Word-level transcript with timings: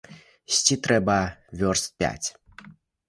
Ісці 0.53 0.77
трэба 0.87 1.17
вёрст 1.61 1.93
пяць. 2.01 2.27